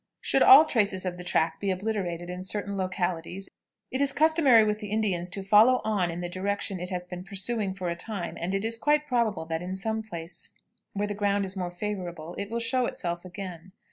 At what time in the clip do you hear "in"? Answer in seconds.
2.27-2.43, 6.09-6.21, 9.61-9.75